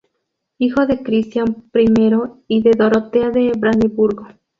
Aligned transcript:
Hijo 0.57 0.87
de 0.87 1.03
Cristián 1.03 1.63
I 1.75 1.85
y 2.47 2.63
de 2.63 2.71
Dorotea 2.75 3.29
de 3.29 3.51
Brandeburgo. 3.55 4.25